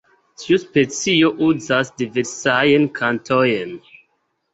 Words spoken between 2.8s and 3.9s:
kantojn.